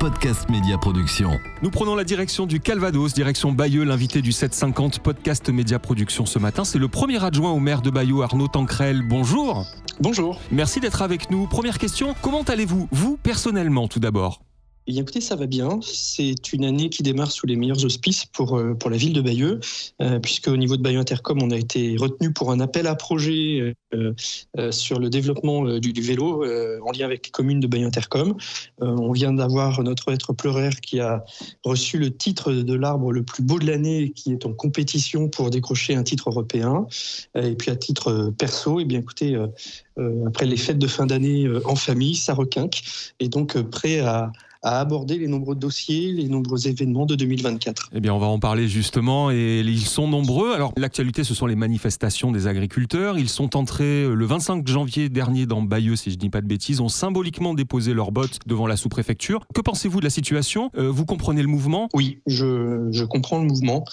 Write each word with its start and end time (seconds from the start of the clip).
Podcast 0.00 0.48
Média 0.48 0.78
Production. 0.78 1.38
Nous 1.62 1.70
prenons 1.70 1.94
la 1.94 2.04
direction 2.04 2.46
du 2.46 2.58
Calvados, 2.58 3.12
direction 3.12 3.52
Bayeux, 3.52 3.84
l'invité 3.84 4.22
du 4.22 4.32
750 4.32 5.00
Podcast 5.00 5.50
Média 5.50 5.78
Production 5.78 6.24
ce 6.24 6.38
matin. 6.38 6.64
C'est 6.64 6.78
le 6.78 6.88
premier 6.88 7.22
adjoint 7.22 7.50
au 7.50 7.60
maire 7.60 7.82
de 7.82 7.90
Bayeux, 7.90 8.22
Arnaud 8.22 8.48
Tancrel. 8.48 9.02
Bonjour. 9.06 9.66
Bonjour. 10.00 10.40
Merci 10.50 10.80
d'être 10.80 11.02
avec 11.02 11.30
nous. 11.30 11.46
Première 11.46 11.78
question, 11.78 12.14
comment 12.22 12.40
allez-vous, 12.40 12.88
vous 12.90 13.18
personnellement 13.18 13.88
tout 13.88 14.00
d'abord? 14.00 14.40
Eh 14.96 14.98
écoutez, 14.98 15.20
ça 15.20 15.36
va 15.36 15.46
bien. 15.46 15.78
C'est 15.82 16.52
une 16.52 16.64
année 16.64 16.88
qui 16.90 17.02
démarre 17.02 17.30
sous 17.30 17.46
les 17.46 17.54
meilleurs 17.54 17.84
auspices 17.84 18.24
pour, 18.24 18.58
euh, 18.58 18.74
pour 18.74 18.90
la 18.90 18.96
ville 18.96 19.12
de 19.12 19.20
Bayeux, 19.20 19.60
euh, 20.02 20.18
puisque 20.18 20.48
au 20.48 20.56
niveau 20.56 20.76
de 20.76 20.82
Bayeux 20.82 20.98
Intercom, 20.98 21.40
on 21.42 21.50
a 21.50 21.56
été 21.56 21.96
retenu 21.96 22.32
pour 22.32 22.50
un 22.50 22.60
appel 22.60 22.86
à 22.86 22.96
projet 22.96 23.74
euh, 23.94 24.12
sur 24.72 24.98
le 24.98 25.08
développement 25.08 25.78
du, 25.78 25.92
vélo 26.00 26.44
en 26.44 26.90
lien 26.92 27.04
avec 27.04 27.26
les 27.26 27.30
communes 27.30 27.60
de 27.60 27.66
Bayeux 27.66 27.86
Intercom. 27.86 28.36
on 28.80 29.12
vient 29.12 29.32
d'avoir 29.32 29.82
notre 29.82 30.12
être 30.12 30.32
pleureur 30.32 30.72
qui 30.80 30.98
a 31.00 31.24
reçu 31.64 31.98
le 31.98 32.10
titre 32.10 32.52
de 32.52 32.74
l'arbre 32.74 33.12
le 33.12 33.22
plus 33.22 33.42
beau 33.42 33.58
de 33.58 33.66
l'année, 33.66 34.12
qui 34.12 34.32
est 34.32 34.46
en 34.46 34.52
compétition 34.52 35.28
pour 35.28 35.50
décrocher 35.50 35.94
un 35.94 36.02
titre 36.02 36.30
européen. 36.30 36.86
et 37.34 37.54
puis 37.54 37.70
à 37.70 37.76
titre 37.76 38.32
perso, 38.38 38.80
eh 38.80 38.84
bien 38.84 39.00
écoutez, 39.00 39.38
après 40.26 40.46
les 40.46 40.56
fêtes 40.56 40.78
de 40.78 40.86
fin 40.86 41.06
d'année 41.06 41.48
en 41.64 41.76
famille, 41.76 42.16
ça 42.16 42.34
requinque, 42.34 42.82
et 43.18 43.28
donc 43.28 43.60
prêt 43.60 44.00
à 44.00 44.32
à 44.62 44.80
aborder 44.80 45.18
les 45.18 45.28
nombreux 45.28 45.54
dossiers, 45.54 46.12
les 46.12 46.28
nombreux 46.28 46.68
événements 46.68 47.06
de 47.06 47.14
2024. 47.14 47.90
Eh 47.94 48.00
bien, 48.00 48.12
on 48.14 48.18
va 48.18 48.26
en 48.26 48.38
parler 48.38 48.68
justement 48.68 49.30
et 49.30 49.60
ils 49.60 49.86
sont 49.86 50.08
nombreux. 50.08 50.52
Alors, 50.52 50.72
l'actualité, 50.76 51.24
ce 51.24 51.34
sont 51.34 51.46
les 51.46 51.56
manifestations 51.56 52.30
des 52.30 52.46
agriculteurs. 52.46 53.18
Ils 53.18 53.28
sont 53.28 53.56
entrés 53.56 54.06
le 54.06 54.24
25 54.26 54.66
janvier 54.66 55.08
dernier 55.08 55.46
dans 55.46 55.62
Bayeux, 55.62 55.96
si 55.96 56.10
je 56.10 56.16
ne 56.16 56.20
dis 56.20 56.30
pas 56.30 56.40
de 56.40 56.46
bêtises, 56.46 56.80
ont 56.80 56.88
symboliquement 56.88 57.54
déposé 57.54 57.94
leurs 57.94 58.12
bottes 58.12 58.38
devant 58.46 58.66
la 58.66 58.76
sous-préfecture. 58.76 59.46
Que 59.54 59.60
pensez-vous 59.60 60.00
de 60.00 60.04
la 60.04 60.10
situation? 60.10 60.70
Euh, 60.76 60.90
Vous 60.90 61.04
comprenez 61.04 61.42
le 61.42 61.48
mouvement? 61.48 61.88
Oui, 61.94 62.18
je, 62.26 62.88
je, 62.92 63.04
comprends 63.04 63.38
le 63.38 63.46
mouvement. 63.46 63.84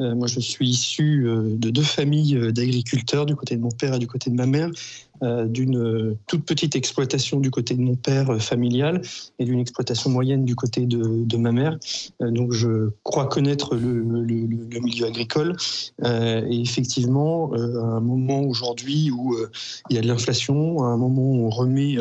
Euh, 0.00 0.14
moi, 0.14 0.26
je 0.26 0.40
suis 0.40 0.68
issu 0.68 1.26
euh, 1.26 1.56
de 1.56 1.70
deux 1.70 1.82
familles 1.82 2.52
d'agriculteurs, 2.52 3.26
du 3.26 3.36
côté 3.36 3.56
de 3.56 3.60
mon 3.60 3.70
père 3.70 3.94
et 3.94 3.98
du 3.98 4.06
côté 4.06 4.30
de 4.30 4.36
ma 4.36 4.46
mère. 4.46 4.70
Euh, 5.22 5.46
d'une 5.46 6.16
toute 6.26 6.44
petite 6.44 6.74
exploitation 6.74 7.38
du 7.38 7.52
côté 7.52 7.74
de 7.74 7.80
mon 7.80 7.94
père 7.94 8.30
euh, 8.30 8.40
familial 8.40 9.00
et 9.38 9.44
d'une 9.44 9.60
exploitation 9.60 10.10
moyenne 10.10 10.44
du 10.44 10.56
côté 10.56 10.86
de, 10.86 11.36
ma 11.36 11.52
mère. 11.52 11.78
Euh, 12.20 12.32
donc 12.32 12.52
je 12.52 12.90
crois 13.04 13.26
connaître 13.26 13.76
le, 13.76 14.02
milieu 14.80 15.06
agricole. 15.06 15.56
et 16.04 16.60
effectivement, 16.60 17.52
à 17.52 17.58
un 17.58 18.00
moment 18.00 18.42
aujourd'hui 18.42 19.10
où 19.10 19.36
il 19.88 19.96
y 19.96 19.98
a 19.98 20.02
de 20.02 20.08
l'inflation, 20.08 20.82
à 20.82 20.88
un 20.88 20.96
moment 20.96 21.22
où 21.22 21.46
on 21.46 21.50
remet 21.50 21.96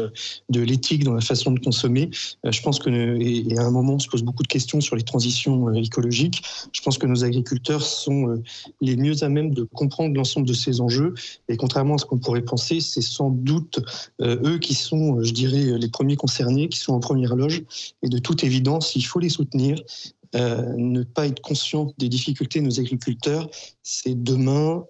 de 0.50 0.62
l'éthique 0.62 1.04
dans 1.04 1.14
la 1.14 1.22
façon 1.22 1.52
de 1.52 1.60
consommer, 1.60 2.10
je 2.44 2.62
pense 2.62 2.80
que, 2.80 2.90
et, 2.90 3.58
à 3.58 3.64
un 3.64 3.72
moment 3.72 3.94
où 3.94 3.96
on 3.96 4.00
se 4.00 4.10
pose 4.10 4.24
beaucoup 4.24 4.44
de 4.44 4.48
questions 4.48 4.82
sur 4.82 4.96
les 4.96 5.04
transitions 5.04 5.72
écologiques, 5.74 6.44
je 6.74 6.82
pense 6.82 6.98
que 6.98 7.06
nos 7.06 7.24
agriculteurs 7.24 7.84
sont 7.84 8.42
les 8.82 8.96
mieux 8.96 9.24
à 9.24 9.30
même 9.30 9.54
de 9.54 9.64
comprendre 9.64 10.16
l'ensemble 10.16 10.48
de 10.48 10.54
ces 10.54 10.82
enjeux. 10.82 11.14
Et 11.48 11.58
contrairement 11.58 11.96
à 11.96 11.98
ce 12.00 12.06
qu'on 12.06 12.20
pourrait 12.20 12.42
penser, 12.42 12.80
c'est 12.82 13.03
sans 13.04 13.30
doute 13.30 13.80
euh, 14.22 14.38
eux 14.44 14.58
qui 14.58 14.74
sont, 14.74 15.18
euh, 15.18 15.24
je 15.24 15.34
dirais, 15.34 15.78
les 15.78 15.90
premiers 15.90 16.16
concernés, 16.16 16.70
qui 16.70 16.80
sont 16.80 16.94
en 16.94 17.00
première 17.00 17.36
loge. 17.36 17.64
Et 18.02 18.10
de 18.10 18.18
toute 18.18 18.44
évidence, 18.44 18.96
il 18.96 19.04
faut 19.04 19.20
les 19.20 19.30
soutenir. 19.30 19.78
Euh, 20.36 20.74
ne 20.78 21.04
pas 21.04 21.28
être 21.28 21.42
conscient 21.42 21.94
des 22.00 22.10
difficultés 22.10 22.60
de 22.60 22.66
nos 22.66 22.80
agriculteurs, 22.80 23.52
c'est 23.84 24.16
demain 24.24 24.84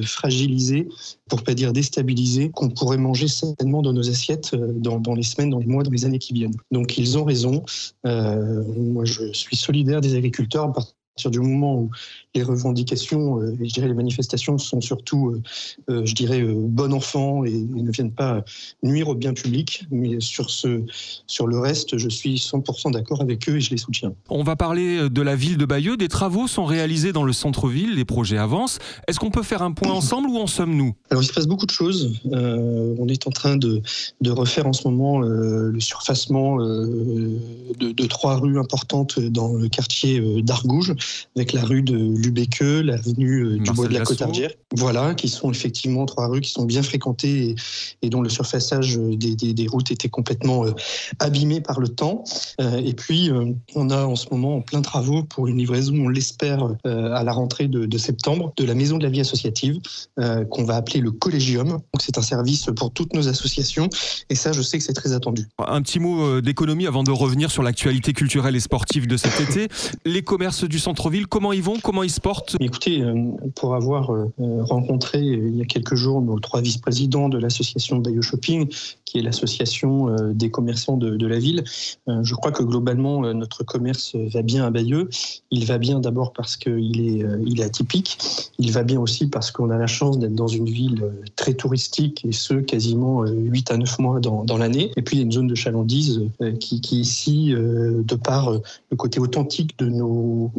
fragiliser, 0.00 0.88
pour 1.28 1.44
pas 1.44 1.52
dire 1.52 1.74
déstabiliser, 1.74 2.48
qu'on 2.48 2.70
pourrait 2.70 2.96
manger 2.96 3.28
certainement 3.28 3.82
dans 3.82 3.92
nos 3.92 4.08
assiettes 4.08 4.54
dans, 4.54 4.98
dans, 4.98 5.14
les 5.14 5.22
semaines, 5.22 5.50
dans 5.50 5.58
les 5.58 5.66
mois, 5.66 5.82
dans 5.82 5.90
les 5.90 6.06
années 6.06 6.18
qui 6.18 6.32
viennent. 6.32 6.56
Donc 6.70 6.96
ils 6.96 7.18
ont 7.18 7.24
raison. 7.24 7.62
moi, 8.04 9.04
je 9.04 9.30
suis 9.34 9.56
solidaire 9.56 10.00
des 10.00 10.14
agriculteurs 10.14 10.72
partir 11.20 11.30
du 11.30 11.40
moment 11.40 11.74
où 11.74 11.90
les 12.34 12.42
revendications 12.42 13.40
euh, 13.40 13.56
et 13.60 13.68
je 13.68 13.74
dirais 13.74 13.88
les 13.88 13.94
manifestations 13.94 14.56
sont 14.58 14.80
surtout, 14.80 15.30
euh, 15.30 15.42
euh, 15.90 16.06
je 16.06 16.14
dirais, 16.14 16.42
bon 16.42 16.92
enfant 16.92 17.44
et, 17.44 17.50
ne 17.50 17.90
viennent 17.90 18.12
pas 18.12 18.44
nuire 18.82 19.08
au 19.08 19.14
bien 19.14 19.32
public. 19.32 19.84
Mais 19.90 20.20
sur, 20.20 20.50
ce, 20.50 20.82
sur 21.26 21.46
le 21.46 21.58
reste, 21.58 21.98
je 21.98 22.08
suis 22.08 22.36
100% 22.36 22.92
d'accord 22.92 23.20
avec 23.20 23.48
eux 23.48 23.56
et 23.56 23.60
je 23.60 23.70
les 23.70 23.76
soutiens. 23.76 24.12
On 24.28 24.42
va 24.42 24.54
parler 24.54 25.08
de 25.08 25.22
la 25.22 25.34
ville 25.34 25.56
de 25.56 25.64
Bayeux. 25.64 25.96
Des 25.96 26.08
travaux 26.08 26.46
sont 26.46 26.64
réalisés 26.64 27.12
dans 27.12 27.24
le 27.24 27.32
centre-ville, 27.32 27.94
les 27.94 28.04
projets 28.04 28.38
avancent. 28.38 28.78
Est-ce 29.08 29.18
qu'on 29.18 29.30
peut 29.30 29.42
faire 29.42 29.62
un 29.62 29.72
point 29.72 29.90
ensemble 29.90 30.28
ou 30.28 30.36
en 30.36 30.46
sommes-nous? 30.46 30.94
Alors 31.10 31.22
il 31.22 31.26
se 31.26 31.32
passe 31.32 31.46
beaucoup 31.46 31.66
de 31.66 31.70
choses. 31.70 32.20
on 32.32 33.08
est 33.08 33.26
en 33.26 33.30
train 33.30 33.56
de, 33.56 33.82
de 34.20 34.30
refaire 34.30 34.66
en 34.66 34.72
ce 34.72 34.86
moment 34.86 35.20
le 35.20 35.80
surfacement 35.80 36.58
de, 36.58 37.92
de, 37.92 38.06
trois 38.06 38.36
rues 38.36 38.58
importantes 38.58 39.18
dans 39.18 39.54
le 39.54 39.68
quartier 39.68 40.42
d'Argouges 40.42 40.94
avec 41.36 41.52
la 41.52 41.64
rue 41.64 41.82
de 41.82 42.19
Lubéqueux, 42.20 42.82
l'avenue 42.82 43.44
euh, 43.44 43.58
du 43.58 43.70
Bois 43.72 43.88
de 43.88 43.94
la 43.94 44.00
Cotardière. 44.00 44.50
Voilà, 44.76 45.14
qui 45.14 45.28
sont 45.28 45.50
effectivement 45.50 46.06
trois 46.06 46.28
rues 46.28 46.40
qui 46.40 46.50
sont 46.50 46.64
bien 46.64 46.82
fréquentées 46.82 47.56
et, 48.02 48.10
dont 48.10 48.22
le 48.22 48.28
surfaçage 48.28 48.98
euh, 48.98 49.16
des, 49.16 49.66
routes 49.68 49.90
était 49.90 50.08
complètement 50.08 50.66
euh, 50.66 50.72
abîmé 51.18 51.60
par 51.60 51.80
le 51.80 51.88
temps. 51.88 52.24
et 52.58 52.94
puis, 52.94 53.30
on 53.74 53.90
a 53.90 54.04
en 54.04 54.16
ce 54.16 54.26
moment 54.30 54.56
en 54.56 54.60
plein 54.60 54.82
travaux 54.82 55.22
pour 55.22 55.46
une 55.46 55.58
livraison, 55.58 55.94
on 55.94 56.08
l'espère, 56.08 56.68
à 56.84 57.24
la 57.24 57.32
rentrée 57.32 57.68
de, 57.68 57.98
septembre, 57.98 58.52
de 58.56 58.64
la 58.64 58.74
maison 58.74 58.98
de 58.98 59.04
la 59.04 59.10
vie 59.10 59.20
associative, 59.20 59.78
qu'on 60.16 60.64
va 60.64 60.76
appeler 60.76 61.00
le 61.00 61.10
Collégium. 61.10 61.68
Donc, 61.68 61.82
c'est 62.00 62.18
un 62.18 62.22
service 62.22 62.66
pour 62.76 62.92
toutes 62.92 63.14
nos 63.14 63.28
associations. 63.28 63.88
Et 64.28 64.34
ça, 64.34 64.52
je 64.52 64.62
sais 64.62 64.78
que 64.78 64.84
c'est 64.84 64.92
très 64.92 65.12
attendu. 65.12 65.46
Un 65.58 65.82
petit 65.82 65.98
mot 65.98 66.40
d'économie 66.40 66.86
avant 66.86 67.02
de 67.02 67.10
revenir 67.10 67.50
sur 67.50 67.62
l'actualité 67.62 68.12
culturelle 68.12 68.56
et 68.56 68.60
sportive 68.60 69.06
de 69.06 69.16
cet 69.16 69.40
été. 69.40 69.68
Les 70.04 70.22
commerces 70.22 70.64
du 70.64 70.78
centre-ville, 70.78 71.26
comment 71.26 71.52
ils 71.52 71.62
vont? 71.62 71.78
Comment 71.82 72.02
ils 72.02 72.09
Écoutez, 72.58 73.02
euh, 73.02 73.14
pour 73.54 73.74
avoir 73.74 74.10
euh, 74.12 74.26
rencontré 74.38 75.18
euh, 75.18 75.48
il 75.48 75.56
y 75.56 75.62
a 75.62 75.64
quelques 75.64 75.94
jours 75.94 76.20
nos 76.20 76.38
trois 76.40 76.60
vice-présidents 76.60 77.28
de 77.28 77.38
l'association 77.38 77.98
Bayeux 77.98 78.22
Shopping, 78.22 78.68
qui 79.04 79.18
est 79.18 79.22
l'association 79.22 80.14
des 80.32 80.52
commerçants 80.52 80.96
de, 80.96 81.26
la 81.26 81.40
ville, 81.40 81.64
je 82.06 82.34
crois 82.36 82.52
que 82.52 82.62
globalement 82.62 83.22
notre 83.34 83.64
commerce 83.64 84.14
va 84.14 84.42
bien 84.42 84.64
à 84.64 84.70
Bayeux. 84.70 85.08
Il 85.50 85.66
va 85.66 85.78
bien 85.78 85.98
d'abord 85.98 86.32
parce 86.32 86.56
qu'il 86.56 87.00
est, 87.00 87.60
atypique. 87.60 88.18
Il 88.60 88.70
va 88.70 88.84
bien 88.84 89.00
aussi 89.00 89.26
parce 89.26 89.50
qu'on 89.50 89.70
a 89.70 89.76
la 89.76 89.88
chance 89.88 90.20
d'être 90.20 90.36
dans 90.36 90.46
une 90.46 90.66
ville 90.66 91.10
très 91.34 91.54
touristique 91.54 92.24
et 92.24 92.30
ce 92.30 92.54
quasiment 92.54 93.24
8 93.24 93.72
à 93.72 93.78
9 93.78 93.98
mois 93.98 94.20
dans, 94.20 94.58
l'année. 94.58 94.92
Et 94.96 95.02
puis 95.02 95.16
il 95.16 95.18
y 95.18 95.22
a 95.22 95.24
une 95.24 95.32
zone 95.32 95.48
de 95.48 95.56
chalandise 95.56 96.22
qui, 96.60 96.80
ici, 96.92 97.52
de 97.52 98.14
par 98.14 98.52
le 98.52 98.96
côté 98.96 99.18
authentique 99.18 99.76
de 99.80 99.86
nos, 99.86 100.52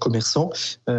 commerçants, 0.00 0.50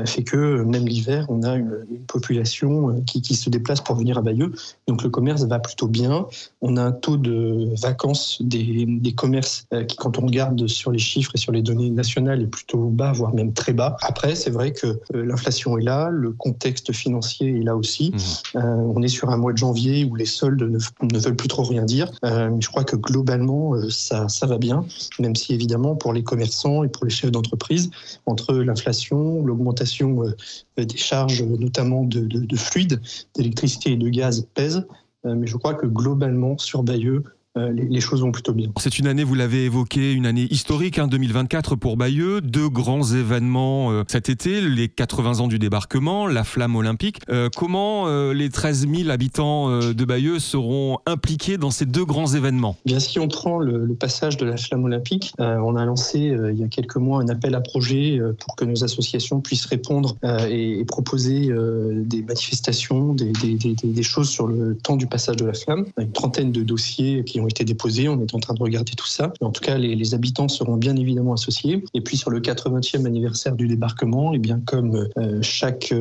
fait 0.06 0.24
que 0.24 0.64
même 0.64 0.88
l'hiver, 0.88 1.26
on 1.30 1.44
a 1.44 1.56
une, 1.56 1.86
population 2.08 2.90
euh, 2.90 3.02
qui, 3.06 3.36
se 3.36 3.50
déplace 3.50 3.82
pour 3.82 3.96
venir 3.96 4.18
à 4.18 4.22
Bayeux. 4.22 4.52
Donc 4.88 5.04
le 5.04 5.10
commerce 5.10 5.44
va 5.44 5.60
plutôt 5.60 5.88
bien. 5.88 6.26
On 6.62 6.78
a 6.78 6.84
un 6.84 6.92
taux 6.92 7.18
de 7.18 7.70
vacances 7.82 8.42
des, 8.42 9.14
commerces 9.16 9.66
euh, 9.74 9.84
qui, 9.84 9.96
quand 9.98 10.18
on 10.18 10.26
regarde 10.26 10.68
sur 10.68 10.92
les 10.92 11.00
chiffres 11.00 11.32
et 11.36 11.38
sur 11.38 11.52
les 11.52 11.62
données 11.62 11.90
nationales, 11.90 12.42
est 12.42 12.48
plutôt 12.48 12.86
bas, 12.90 13.12
voire 13.12 13.34
même 13.34 13.54
très 13.54 13.74
bas. 13.74 13.98
Après, 14.02 14.36
c'est 14.36 14.50
vrai 14.50 14.72
que 14.72 15.00
l'inflation 15.14 15.78
est 15.78 15.84
là, 15.84 16.10
le 16.10 16.32
contexte 16.32 16.92
financier 16.94 17.60
est 17.60 17.64
là 17.64 17.76
aussi. 17.76 18.12
Mmh. 18.12 18.60
on 18.60 19.02
est 19.02 19.08
sur 19.08 19.30
un 19.30 19.38
mois 19.38 19.54
de 19.54 19.58
janvier 19.58 20.06
où 20.06 20.16
les 20.16 20.26
soldes 20.26 20.64
ne, 20.64 21.20
veulent 21.20 21.36
plus 21.36 21.48
trop 21.48 21.64
rien 21.64 21.84
dire. 21.84 22.12
mais 22.24 22.62
je 22.62 22.70
crois 22.70 22.84
que 22.84 22.96
globalement, 22.96 23.74
ça, 23.90 24.28
ça 24.30 24.46
va 24.46 24.58
bien, 24.58 24.86
même 25.20 25.36
si 25.36 25.54
évidemment, 25.54 25.96
pour 25.96 26.14
les 26.14 26.24
commerçants 26.24 26.84
et 26.84 26.88
pour 26.88 27.06
les 27.06 27.12
chefs 27.12 27.32
d'entreprise, 27.32 27.90
entre 28.26 28.54
l'inflation, 28.54 29.44
l'augmentation 29.44 29.79
euh, 30.24 30.86
des 30.86 30.98
charges, 30.98 31.44
notamment 31.44 32.04
de, 32.04 32.22
de 32.22 32.56
fluides, 32.56 33.02
d'électricité 33.36 33.92
et 33.92 33.98
de 33.98 34.10
gaz, 34.10 34.48
pèse. 34.54 34.86
Euh, 35.26 35.36
mais 35.36 35.48
je 35.48 35.58
crois 35.58 35.74
que 35.74 35.86
globalement, 35.86 36.58
sur 36.58 36.84
Bayeux, 36.84 37.24
euh, 37.60 37.74
les, 37.74 38.00
choses 38.00 38.22
vont 38.22 38.32
plutôt 38.32 38.54
bien. 38.54 38.70
C'est 38.80 39.00
une 39.00 39.08
année, 39.08 39.24
vous 39.24 39.36
l'avez 39.36 39.66
évoqué, 39.66 40.14
une 40.14 40.26
année 40.26 40.48
historique, 40.50 41.00
hein, 41.00 41.08
2024 41.08 41.76
pour 41.76 41.98
Bayeux. 41.98 42.42
Deux 42.42 42.70
grands 42.70 43.04
événements 43.04 43.92
euh, 43.92 44.04
cet 44.08 44.30
été, 44.30 44.62
les 44.62 44.88
80 44.88 45.40
ans 45.40 45.48
du 45.48 45.60
débarquement, 45.60 46.28
la 46.28 46.44
flamme 46.44 46.76
olympique. 46.76 47.20
Euh, 47.30 47.50
comment 47.56 48.08
les 48.32 48.50
13 48.50 48.88
000 48.90 49.10
habitants 49.10 49.80
de 49.80 50.06
Bayeux 50.06 50.40
seront 50.40 51.00
impliqués 51.06 51.58
dans 51.58 51.72
ces 51.72 51.86
deux 51.86 52.06
grands 52.06 52.34
événements? 52.34 52.78
Bien, 52.86 53.00
si 53.00 53.20
on 53.20 53.28
prend 53.28 53.60
le, 53.60 53.88
passage 54.00 54.38
de 54.38 54.46
la 54.46 54.58
flamme 54.58 54.86
olympique, 54.86 55.34
on 55.40 55.76
a 55.76 55.86
lancé 55.86 56.20
il 56.20 56.58
y 56.58 56.64
a 56.64 56.68
quelques 56.68 56.96
mois 56.96 57.22
un 57.22 57.28
appel 57.28 57.56
à 57.56 57.62
projet 57.62 58.20
pour 58.40 58.56
que 58.56 58.66
nos 58.66 58.84
associations 58.84 59.42
puissent 59.42 59.66
répondre 59.66 60.16
et, 60.50 60.84
proposer 60.86 61.50
des 61.94 62.22
manifestations, 62.22 63.14
des, 63.14 63.32
des, 63.32 63.76
des, 63.76 64.04
choses 64.04 64.30
sur 64.30 64.48
le 64.48 64.76
temps 64.76 64.96
du 64.96 65.08
passage 65.08 65.38
de 65.38 65.46
la 65.46 65.54
flamme. 65.54 65.86
Une 65.98 66.12
trentaine 66.12 66.52
de 66.52 66.64
dossiers 66.64 67.24
qui 67.26 67.40
ont 67.40 67.48
été 67.50 67.64
déposés. 67.64 68.08
On 68.08 68.20
est 68.22 68.34
en 68.34 68.40
train 68.40 68.54
de 68.54 68.62
regarder 68.62 68.94
tout 68.94 69.08
ça. 69.08 69.34
en 69.42 69.52
tout 69.52 69.62
cas, 69.62 69.78
les, 69.78 70.14
habitants 70.14 70.48
seront 70.48 70.78
bien 70.78 70.96
évidemment 70.96 71.34
associés. 71.34 71.84
Et 71.94 72.02
puis 72.02 72.18
sur 72.18 72.32
le 72.32 72.40
80e 72.40 73.06
anniversaire 73.06 73.56
du 73.56 73.68
débarquement, 73.68 74.34
et 74.34 74.38
eh 74.38 74.40
bien 74.40 74.60
comme 74.66 75.08
chaque 75.42 75.94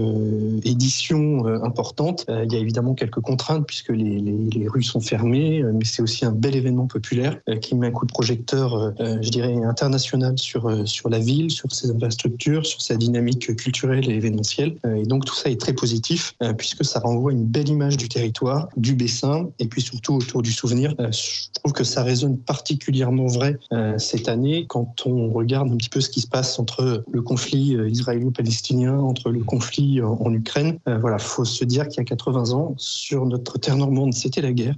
édition 0.64 1.44
importante, 1.62 2.24
il 2.28 2.52
y 2.52 2.56
a 2.56 2.58
évidemment 2.58 2.94
quelques 2.94 3.20
contraintes 3.20 3.66
puisque 3.66 3.90
les, 3.90 4.68
rues 4.68 4.82
sont 4.82 5.00
fermées, 5.00 5.62
mais 5.74 5.84
c'est 5.84 6.02
aussi 6.02 6.24
un 6.24 6.32
bel 6.32 6.56
événement 6.56 6.86
populaire 6.86 7.38
qui 7.60 7.74
met 7.74 7.88
un 7.88 7.90
coup 7.90 8.06
de 8.06 8.12
projecteur, 8.12 8.94
je 8.98 9.30
dirais, 9.30 9.56
international 9.64 10.38
sur, 10.38 10.86
sur 10.86 11.08
la 11.08 11.18
ville, 11.18 11.50
sur 11.50 11.70
ses 11.72 11.90
infrastructures, 11.90 12.64
sur 12.64 12.80
sa 12.80 12.96
dynamique 12.96 13.54
culturelle 13.56 14.08
et 14.10 14.14
événementielle. 14.14 14.76
Et 14.96 15.04
donc 15.04 15.24
tout 15.24 15.34
ça 15.34 15.50
est 15.50 15.60
très 15.60 15.74
positif 15.74 16.34
puisque 16.56 16.84
ça 16.84 17.00
renvoie 17.00 17.32
une 17.32 17.44
belle 17.44 17.68
image 17.68 17.96
du 17.96 18.08
territoire, 18.08 18.68
du 18.76 18.94
Bessin 18.94 19.48
et 19.58 19.66
puis 19.66 19.82
surtout 19.82 20.14
autour 20.14 20.42
du 20.42 20.52
souvenir. 20.52 20.94
Euh, 21.00 21.08
je 21.28 21.60
trouve 21.60 21.72
que 21.72 21.84
ça 21.84 22.02
résonne 22.02 22.38
particulièrement 22.38 23.26
vrai 23.26 23.58
euh, 23.72 23.98
cette 23.98 24.28
année 24.28 24.66
quand 24.68 25.06
on 25.06 25.30
regarde 25.30 25.70
un 25.70 25.76
petit 25.76 25.88
peu 25.88 26.00
ce 26.00 26.08
qui 26.08 26.20
se 26.20 26.26
passe 26.26 26.58
entre 26.58 27.04
le 27.10 27.22
conflit 27.22 27.76
euh, 27.76 27.88
israélo-palestinien, 27.88 28.98
entre 28.98 29.30
le 29.30 29.40
conflit 29.40 30.00
en 30.02 30.32
Ukraine. 30.32 30.78
Voilà, 30.86 31.18
faut 31.18 31.44
se 31.44 31.64
dire 31.64 31.88
qu'il 31.88 31.98
y 31.98 32.00
a 32.00 32.04
80 32.04 32.52
ans, 32.52 32.74
sur 32.76 33.26
notre 33.26 33.58
terre 33.58 33.76
normande, 33.76 34.14
c'était 34.14 34.40
la 34.40 34.52
guerre. 34.52 34.74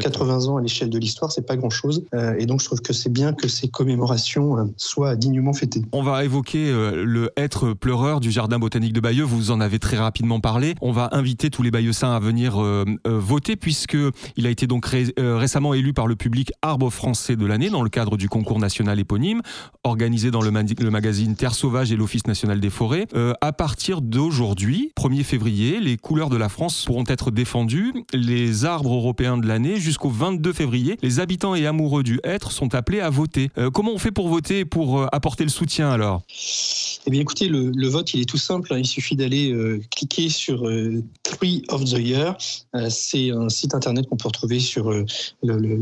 80 0.00 0.46
ans 0.46 0.56
à 0.56 0.62
l'échelle 0.62 0.90
de 0.90 0.98
l'histoire, 0.98 1.32
c'est 1.32 1.46
pas 1.46 1.56
grand-chose. 1.56 2.04
Et 2.38 2.46
donc 2.46 2.60
je 2.60 2.66
trouve 2.66 2.80
que 2.80 2.92
c'est 2.92 3.12
bien 3.12 3.32
que 3.32 3.48
ces 3.48 3.68
commémorations 3.68 4.72
soient 4.76 5.16
dignement 5.16 5.52
fêtées. 5.52 5.82
On 5.92 6.02
va 6.02 6.24
évoquer 6.24 6.70
le 6.72 7.30
être 7.36 7.72
pleureur 7.72 8.20
du 8.20 8.30
jardin 8.30 8.58
botanique 8.58 8.92
de 8.92 9.00
Bayeux. 9.00 9.24
Vous 9.24 9.50
en 9.50 9.60
avez 9.60 9.78
très 9.78 9.96
rapidement 9.96 10.40
parlé. 10.40 10.74
On 10.80 10.92
va 10.92 11.08
inviter 11.12 11.50
tous 11.50 11.62
les 11.62 11.70
Bayeuxins 11.70 12.12
à 12.12 12.20
venir 12.20 12.60
voter 13.04 13.56
puisque 13.56 13.96
il 14.36 14.46
a 14.46 14.50
été 14.50 14.66
donc 14.66 14.86
euh, 14.94 15.36
récemment 15.36 15.74
élu 15.74 15.89
par 15.92 16.06
le 16.06 16.16
public 16.16 16.52
Arbre 16.62 16.90
français 16.90 17.36
de 17.36 17.46
l'année 17.46 17.70
dans 17.70 17.82
le 17.82 17.90
cadre 17.90 18.16
du 18.16 18.28
concours 18.28 18.58
national 18.58 18.98
éponyme 18.98 19.42
organisé 19.84 20.30
dans 20.30 20.42
le, 20.42 20.50
magazine 20.50 21.36
Terre 21.36 21.54
sauvage 21.54 21.92
et 21.92 21.96
l'Office 21.96 22.26
national 22.26 22.60
des 22.60 22.70
forêts. 22.70 23.06
Euh, 23.14 23.32
à 23.40 23.52
partir 23.52 24.02
d'aujourd'hui, 24.02 24.92
1er 24.96 25.24
février, 25.24 25.80
les 25.80 25.96
couleurs 25.96 26.28
de 26.28 26.36
la 26.36 26.48
France 26.48 26.84
pourront 26.84 27.04
être 27.06 27.30
défendues. 27.30 27.92
Les 28.12 28.64
arbres 28.64 28.94
européens 28.94 29.38
de 29.38 29.46
l'année 29.46 29.76
jusqu'au 29.76 30.10
22 30.10 30.52
février, 30.52 30.98
les 31.02 31.20
habitants 31.20 31.54
et 31.54 31.66
amoureux 31.66 32.02
du 32.02 32.20
hêtre 32.24 32.52
sont 32.52 32.74
appelés 32.74 33.00
à 33.00 33.10
voter. 33.10 33.50
Euh, 33.58 33.70
comment 33.70 33.92
on 33.92 33.98
fait 33.98 34.10
pour 34.10 34.28
voter 34.28 34.64
pour 34.64 35.06
apporter 35.14 35.44
le 35.44 35.50
soutien 35.50 35.90
alors? 35.90 36.22
Eh 37.06 37.10
bien 37.10 37.20
écoutez, 37.20 37.48
le, 37.48 37.88
vote 37.88 38.12
il 38.12 38.20
est 38.20 38.28
tout 38.28 38.36
simple. 38.36 38.74
Hein. 38.74 38.78
Il 38.78 38.86
suffit 38.86 39.16
d'aller 39.16 39.54
cliquer 39.90 40.28
sur 40.28 40.68
Tree 41.22 41.64
of 41.68 41.84
the 41.84 41.98
Year. 41.98 42.36
C'est 42.88 43.30
un 43.30 43.48
site 43.48 43.74
internet 43.74 44.06
qu'on 44.08 44.16
peut 44.16 44.28
retrouver 44.28 44.60
sur 44.60 44.92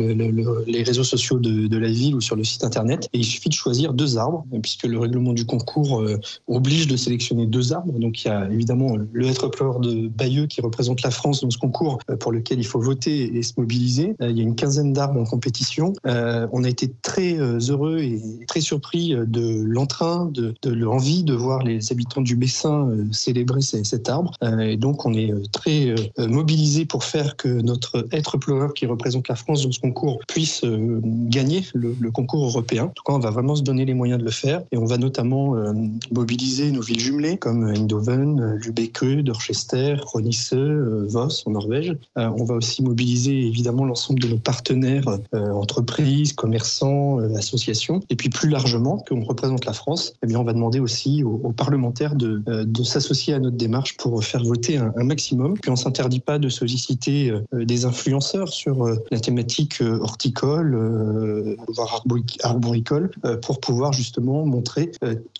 euh, 0.01 0.65
les 0.67 0.83
réseaux 0.83 1.05
sociaux 1.05 1.39
de, 1.39 1.79
la 1.79 1.89
ville 1.89 2.15
ou 2.15 2.21
sur 2.21 2.37
le 2.37 2.45
site 2.45 2.65
internet. 2.65 3.09
Et 3.13 3.19
il 3.19 3.25
suffit 3.25 3.49
de 3.49 3.55
choisir 3.55 3.93
deux 3.93 4.19
arbres, 4.19 4.45
puisque 4.63 4.85
le 4.85 4.99
règlement 4.99 5.33
du 5.33 5.45
concours 5.45 6.01
euh, 6.01 6.19
oblige 6.49 6.89
de 6.89 6.97
sélectionner 6.97 7.47
deux 7.47 7.73
arbres. 7.73 7.99
Donc 7.99 8.25
il 8.25 8.29
y 8.29 8.31
a 8.31 8.51
évidemment 8.51 8.97
le 9.13 9.27
être 9.27 9.49
pleureur 9.49 9.81
de 9.81 10.09
Bayeux 10.09 10.47
qui 10.47 10.61
représente 10.61 11.03
la 11.03 11.11
France 11.11 11.43
dans 11.43 11.51
ce 11.51 11.59
concours 11.59 11.99
euh, 12.11 12.17
pour 12.17 12.33
lequel 12.33 12.59
il 12.59 12.67
faut 12.67 12.81
voter 12.81 13.37
et 13.37 13.43
se 13.43 13.53
mobiliser. 13.57 14.15
Il 14.21 14.37
y 14.37 14.41
a 14.41 14.43
une 14.43 14.57
quinzaine 14.57 14.93
d'arbres 14.93 15.21
en 15.21 15.25
compétition. 15.25 15.93
On 16.05 16.65
a 16.65 16.69
été 16.69 16.93
très 17.03 17.37
heureux 17.37 17.99
et 17.99 18.21
très 18.47 18.61
surpris 18.61 19.15
de 19.15 19.63
l'entrain, 19.63 20.31
de, 20.33 20.55
l'envie 20.71 21.25
de 21.25 21.35
voir 21.35 21.63
les 21.63 21.93
habitants 21.93 22.21
du 22.21 22.37
Bessin 22.37 22.89
célébrer 23.13 23.61
cet 23.61 24.09
arbre. 24.09 24.33
Et 24.61 24.77
donc 24.77 25.07
on 25.07 25.15
est 25.15 25.33
très 25.53 25.95
mobilisés 26.19 26.85
pour 26.85 27.05
faire 27.05 27.37
que 27.37 27.49
notre 27.49 28.07
être 28.13 28.39
pleureur 28.39 28.75
qui 28.75 28.87
représente 28.87 29.29
la 29.29 29.37
France 29.37 29.63
dans 29.63 29.73
ce 29.73 29.81
concours 29.81 29.88
puisse 30.27 30.65
euh, 30.65 31.01
gagner 31.03 31.65
le, 31.75 32.11
concours 32.11 32.45
européen. 32.45 32.85
En 32.85 32.89
tout 32.89 33.03
cas, 33.05 33.13
on 33.13 33.19
va 33.19 33.31
vraiment 33.31 33.55
se 33.55 33.63
donner 33.63 33.85
les 33.85 33.95
moyens 33.95 34.19
de 34.19 34.25
le 34.25 34.31
faire 34.31 34.63
et 34.73 34.79
on 34.79 34.85
va 34.85 34.99
notamment 34.99 35.57
euh, 35.57 35.73
mobiliser 36.11 36.71
nos 36.73 36.81
villes 36.81 37.01
jumelées 37.01 37.37
comme 37.37 37.69
Eindhoven, 37.69 38.57
Lübeck, 38.57 39.05
Dorchester, 39.23 39.97
Ronisse, 40.03 40.53
euh, 40.55 41.07
Voss 41.09 41.45
en 41.47 41.53
Norvège. 41.53 41.97
on 42.17 42.45
va 42.45 42.55
aussi 42.55 42.83
mobiliser 42.83 43.47
évidemment 43.47 43.85
l'ensemble 43.85 44.21
de 44.21 44.29
nos 44.29 44.39
partenaires, 44.39 45.05
entreprises, 45.33 46.33
commerçants, 46.33 47.19
associations. 47.37 48.01
Et 48.11 48.17
puis 48.17 48.29
plus 48.29 48.49
largement, 48.49 48.99
qu'on 49.09 49.23
représente 49.23 49.65
la 49.67 49.73
France, 49.73 50.15
eh 50.23 50.27
bien, 50.27 50.39
on 50.39 50.45
va 50.45 50.53
demander 50.53 50.81
aussi 50.81 51.23
aux, 51.23 51.53
parlementaires 51.53 52.15
de, 52.15 52.43
de 52.47 52.83
s'associer 52.83 53.35
à 53.35 53.39
notre 53.39 53.57
démarche 53.57 53.97
pour 53.97 54.23
faire 54.25 54.43
voter 54.43 54.79
un, 54.79 54.93
un 54.97 55.05
maximum. 55.05 55.55
Puis 55.55 55.71
on 55.71 55.77
s'interdit 55.77 56.21
pas 56.21 56.39
de 56.39 56.49
solliciter 56.49 57.33
des 57.53 57.85
influenceurs 57.85 58.49
sur 58.49 58.87
euh, 58.87 58.97
la 59.11 59.21
thématique 59.21 59.78
euh, 59.81 59.99
horticole, 60.01 60.75
euh, 60.75 61.57
voire 61.69 62.03
arboricole, 62.43 63.11
pour 63.43 63.61
pouvoir 63.61 63.93
justement 63.93 64.45
montrer 64.45 64.91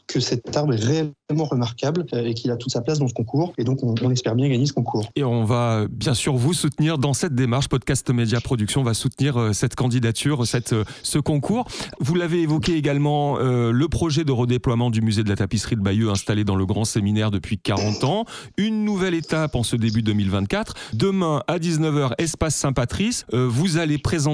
que 0.07 0.21
cet 0.21 0.57
arbre 0.57 0.75
est 0.75 0.85
réellement 0.85 1.45
remarquable 1.45 2.07
et 2.13 2.35
qu'il 2.35 2.51
a 2.51 2.57
toute 2.57 2.73
sa 2.73 2.81
place 2.81 2.99
dans 2.99 3.09
ce 3.09 3.15
concours. 3.15 3.53
Et 3.59 3.65
donc, 3.65 3.83
on, 3.83 4.11
espère 4.11 4.35
bien 4.35 4.49
gagner 4.49 4.67
ce 4.67 4.73
concours. 4.73 5.09
Et 5.17 5.25
on 5.25 5.45
va 5.45 5.87
bien 5.91 6.15
sûr 6.15 6.35
vous 6.37 6.55
soutenir 6.55 6.99
dans 6.99 7.13
cette 7.13 7.35
démarche. 7.35 7.69
Podcast 7.69 8.09
Média 8.11 8.41
Production 8.41 8.83
va 8.83 8.95
soutenir 8.95 9.51
cette 9.53 9.75
candidature, 9.75 10.47
cette, 10.47 10.75
ce 11.03 11.19
concours. 11.19 11.67
Vous 12.01 12.15
l'avez 12.15 12.43
évoqué 12.43 12.77
également, 12.77 13.39
le 13.39 13.89
projet 13.89 14.25
de 14.25 14.33
redéploiement 14.33 14.91
du 14.91 15.03
musée 15.03 15.23
de 15.23 15.29
la 15.29 15.37
tapisserie 15.37 15.77
de 15.77 15.83
Bayeux 15.83 16.11
installé 16.11 16.45
dans 16.45 16.57
le 16.57 16.67
grand 16.67 16.85
séminaire 16.85 17.31
depuis 17.31 17.59
40 17.59 18.05
ans. 18.05 18.25
Une 18.57 18.85
nouvelle 18.85 19.15
étape 19.15 19.55
en 19.55 19.63
ce 19.63 19.77
début 19.77 20.03
2024. 20.03 20.75
Demain 20.95 21.43
à 21.47 21.59
19h, 21.59 22.13
espace 22.19 22.57
Saint-Patrice, 22.57 23.25
vous 23.33 23.77
allez 23.77 23.99
présenter 23.99 24.28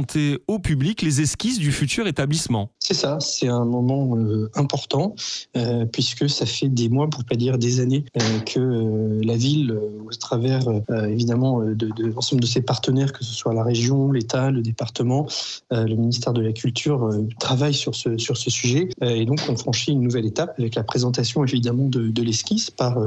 au 0.48 0.58
public 0.58 1.02
les 1.02 1.20
esquisses 1.20 1.58
du 1.58 1.72
futur 1.72 2.06
établissement. 2.06 2.73
C'est 2.86 2.94
ça, 2.94 3.18
c'est 3.18 3.48
un 3.48 3.64
moment 3.64 4.16
important. 4.54 5.14
Euh, 5.56 5.84
puisque 5.86 6.28
ça 6.28 6.46
fait 6.46 6.68
des 6.68 6.88
mois, 6.88 7.08
pour 7.08 7.24
pas 7.24 7.36
dire 7.36 7.58
des 7.58 7.80
années, 7.80 8.04
euh, 8.20 8.40
que 8.40 8.60
euh, 8.60 9.20
la 9.24 9.36
ville, 9.36 9.78
au 10.04 10.10
travers 10.10 10.62
évidemment 11.08 11.60
de, 11.60 11.90
l'ensemble 11.98 12.42
de 12.42 12.46
ses 12.46 12.60
partenaires, 12.62 13.12
que 13.12 13.24
ce 13.24 13.32
soit 13.32 13.54
la 13.54 13.62
région, 13.62 14.12
l'État, 14.12 14.50
le 14.50 14.62
département, 14.62 15.26
le 15.70 15.94
ministère 15.94 16.32
de 16.32 16.40
la 16.40 16.52
Culture, 16.52 17.10
travaille 17.40 17.74
sur 17.74 17.94
ce, 17.94 18.16
sur 18.18 18.36
ce 18.36 18.50
sujet. 18.50 18.88
et 19.02 19.24
donc 19.24 19.40
on 19.48 19.56
franchit 19.56 19.92
une 19.92 20.02
nouvelle 20.02 20.26
étape 20.26 20.54
avec 20.58 20.74
la 20.74 20.84
présentation 20.84 21.44
évidemment 21.44 21.88
de, 21.88 22.22
l'esquisse 22.22 22.70
par 22.70 22.98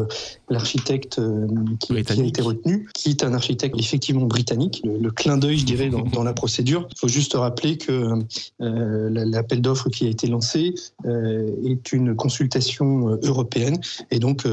l'architecte 0.50 1.22
qui, 1.80 1.94
a 1.94 2.00
été 2.00 2.42
retenu, 2.42 2.88
qui 2.94 3.10
est 3.10 3.24
un 3.24 3.34
architecte 3.34 3.76
effectivement 3.80 4.26
britannique. 4.26 4.82
Le, 4.84 5.12
clin 5.12 5.38
d'œil, 5.38 5.60
je 5.60 5.66
dirais, 5.66 5.90
dans, 5.90 6.04
dans 6.04 6.24
la 6.24 6.34
procédure. 6.34 6.88
Il 6.92 7.00
faut 7.00 7.08
juste 7.08 7.34
rappeler 7.34 7.78
que 7.78 8.20
l'appel 8.60 9.62
d'offres 9.68 9.90
qui 9.90 10.08
a 10.08 10.10
été 10.10 10.28
lancé 10.28 10.74
est 11.06 11.92
une 11.92 12.16
consultation 12.16 13.10
euh, 13.10 13.20
européenne. 13.24 13.80
Et 14.12 14.20
donc, 14.20 14.46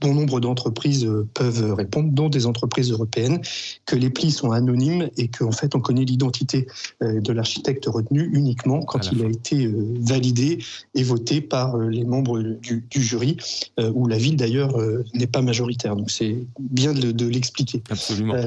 bon 0.00 0.14
nombre 0.14 0.40
d'entreprises 0.40 1.04
euh, 1.04 1.26
peuvent 1.34 1.72
répondre, 1.74 2.10
dont 2.12 2.28
des 2.28 2.46
entreprises 2.46 2.90
européennes, 2.90 3.40
que 3.86 3.96
les 3.96 4.10
plis 4.10 4.30
sont 4.30 4.50
anonymes 4.50 5.08
et 5.16 5.28
qu'en 5.28 5.52
fait 5.52 5.74
on 5.74 5.80
connaît 5.80 6.04
l'identité 6.04 6.66
euh, 7.02 7.20
de 7.20 7.32
l'architecte 7.32 7.86
retenu 7.86 8.30
uniquement 8.32 8.82
quand 8.82 9.10
il 9.12 9.24
a 9.24 9.28
été 9.28 9.66
euh, 9.66 9.94
validé 10.00 10.58
et 10.94 11.02
voté 11.02 11.40
par 11.40 11.78
les 11.78 12.04
membres 12.04 12.40
du, 12.40 12.84
jury, 12.90 13.36
où 13.78 14.06
la 14.06 14.16
ville 14.16 14.36
d'ailleurs 14.36 14.76
n'est 15.14 15.26
pas 15.26 15.42
majoritaire. 15.42 15.96
Donc 15.96 16.10
c'est 16.10 16.36
bien 16.58 16.92
de, 16.92 17.26
l'expliquer. 17.26 17.82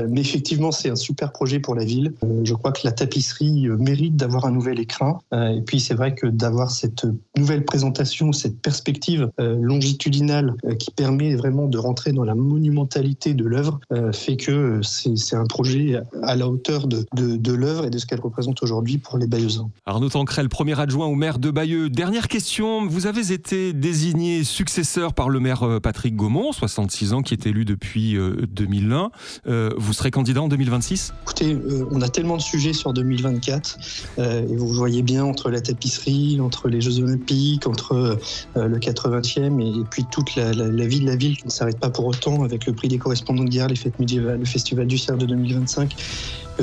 mais 0.09 0.21
effectivement, 0.21 0.71
c'est 0.71 0.89
un 0.89 0.95
super 0.95 1.31
projet 1.31 1.59
pour 1.59 1.75
la 1.75 1.85
ville. 1.85 2.13
je 2.43 2.53
crois 2.53 2.71
que 2.71 2.81
la 2.83 2.91
tapisserie 2.91 3.67
mérite 3.67 4.15
d'avoir 4.15 4.45
un 4.45 4.51
nouvel 4.51 4.79
écrin. 4.79 5.19
et 5.31 5.62
puis 5.62 5.79
c'est 5.79 5.93
vrai 5.93 6.15
que 6.15 6.27
d'avoir 6.27 6.71
cette 6.71 7.05
nouvelle 7.38 7.63
présentation, 7.63 8.31
cette 8.33 8.59
perspective 8.59 9.29
longitudinale 9.38 10.55
qui 10.79 10.91
permet 10.91 11.35
vraiment 11.39 11.67
de 11.67 11.77
rentrer 11.77 12.12
dans 12.12 12.24
la 12.24 12.36
monumentalité 12.36 13.34
de 13.34 13.46
l'œuvre 13.46 13.79
euh, 13.91 14.12
fait 14.12 14.38
que 14.38 14.81
c'est 14.84 15.36
un 15.36 15.46
projet 15.46 16.00
à 16.22 16.36
la 16.36 16.48
hauteur 16.48 16.88
de, 16.88 17.05
de, 17.13 17.53
l'œuvre 17.53 17.86
et 17.86 17.89
de 17.89 17.98
ce 17.98 18.05
qu'elle 18.05 18.19
représente 18.19 18.62
aujourd'hui 18.62 18.98
pour 18.98 19.17
les 19.17 19.27
Bayeux-ans. 19.27 19.72
Arnaud 19.86 20.10
Tancrel, 20.10 20.50
premier 20.50 20.79
adjoint 20.79 21.08
au 21.08 21.15
maire 21.15 21.39
de 21.39 21.50
Bayeux. 21.50 21.89
Dernière 21.89 22.27
question, 22.27 22.86
vous 22.86 23.08
avez 23.08 23.31
été 23.31 23.74
désigné 23.74 24.43
successeur 24.43 25.13
par 25.13 25.29
le 25.29 25.39
maire 25.39 25.63
euh, 25.63 25.79
Patrick 25.79 26.15
Gaumont, 26.15 26.51
66 26.51 27.13
ans, 27.13 27.22
qui 27.22 27.34
est 27.34 27.48
élu 27.48 27.65
depuis 27.65 28.17
2001. 28.51 29.12
Euh, 29.48 29.69
vous 29.77 29.93
serez 29.93 30.12
candidat 30.12 30.41
en 30.41 30.48
2026 30.48 31.13
Écoutez, 31.24 31.58
on 31.91 32.01
a 32.01 32.10
tellement 32.10 32.38
de 32.38 32.41
sujets 32.41 32.74
sur 32.74 32.93
2024 32.93 33.77
et 34.17 34.55
vous 34.55 34.67
voyez 34.67 35.01
bien 35.01 35.24
entre 35.24 35.50
la 35.50 35.62
tapisserie, 35.62 36.39
entre 36.41 36.67
les 36.67 36.81
Jeux 36.81 37.00
Olympiques, 37.00 37.67
entre 37.67 38.19
le 38.55 38.77
80e 38.77 39.62
et, 39.62 39.86
puis 39.89 40.05
toute 40.12 40.36
la, 40.36 40.53
la 40.53 40.88
vie 40.88 41.00
de 41.00 41.05
la 41.05 41.15
ville 41.15 41.28
qui 41.36 41.45
ne 41.45 41.51
s'arrête 41.51 41.79
pas 41.79 41.89
pour 41.89 42.05
autant 42.05 42.43
avec 42.43 42.65
le 42.65 42.74
prix 42.74 42.88
des 42.88 42.98
correspondants 42.98 43.43
de 43.43 43.50
guerre, 43.50 43.67
les 43.67 43.75
fêtes 43.75 44.00
médiévales, 44.00 44.39
le 44.39 44.45
festival 44.45 44.88
du 44.88 44.98
cerf 44.98 45.17
de 45.17 45.25
2025 45.25 45.95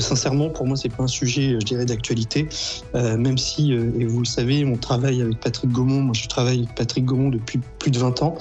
sincèrement, 0.01 0.49
pour 0.49 0.67
moi, 0.67 0.77
c'est 0.77 0.89
pas 0.89 1.05
un 1.05 1.09
sujet, 1.09 1.57
je 1.61 1.65
dirais, 1.65 1.85
d'actualité, 1.85 2.49
même 2.95 3.39
si, 3.39 3.73
et 3.73 4.05
vous 4.05 4.21
le 4.21 4.27
savez, 4.27 4.65
on 4.65 4.77
travaille 4.77 5.23
avec 5.23 5.41
Patrick 5.41 5.71
Gaumont. 5.71 6.03
Moi, 6.03 6.15
je 6.15 6.27
travaille 6.29 6.59
avec 6.59 6.75
Patrick 6.75 7.05
Gaumont 7.05 7.31
depuis 7.31 7.61
plus 7.79 7.91
de 7.91 7.99
20 7.99 8.23
ans, 8.23 8.37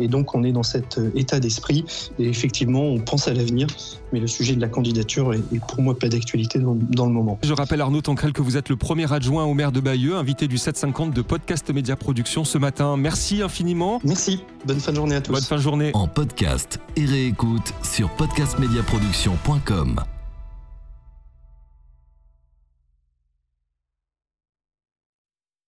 et 0.00 0.08
donc 0.08 0.34
on 0.34 0.42
est 0.44 0.52
dans 0.52 0.62
cet 0.62 1.00
état 1.14 1.40
d'esprit. 1.40 1.84
Et 2.18 2.28
effectivement, 2.28 2.82
on 2.82 2.98
pense 2.98 3.28
à 3.28 3.34
l'avenir, 3.34 3.66
mais 4.12 4.20
le 4.20 4.26
sujet 4.26 4.54
de 4.54 4.60
la 4.60 4.68
candidature 4.68 5.34
est, 5.34 5.60
pour 5.68 5.82
moi 5.82 5.98
pas 5.98 6.08
d'actualité 6.08 6.58
dans, 6.58 6.76
dans, 6.76 7.06
le 7.06 7.12
moment. 7.12 7.38
Je 7.42 7.52
rappelle 7.52 7.80
Arnaud 7.80 8.00
Tancrel 8.00 8.32
que 8.32 8.42
vous 8.42 8.56
êtes 8.56 8.68
le 8.68 8.76
premier 8.76 9.12
adjoint 9.12 9.44
au 9.44 9.54
maire 9.54 9.72
de 9.72 9.80
Bayeux, 9.80 10.16
invité 10.16 10.48
du 10.48 10.58
750 10.58 11.12
de 11.14 11.22
Podcast 11.22 11.70
Média 11.72 11.96
Production 11.96 12.44
ce 12.44 12.58
matin. 12.58 12.96
Merci 12.96 13.42
infiniment. 13.42 14.00
Merci. 14.04 14.42
Bonne 14.66 14.80
fin 14.80 14.92
de 14.92 14.98
journée 15.10 15.16
à 15.16 15.20
tous. 15.20 15.32
Bonne 15.32 15.42
fin 15.42 15.56
de 15.56 15.62
journée. 15.62 15.90
En 15.94 16.06
podcast 16.06 16.78
et 16.96 17.04
réécoute 17.04 17.74
sur 17.82 18.08
podcastmediaproduction.com. 18.10 20.04